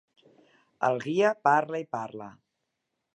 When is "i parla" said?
1.87-2.31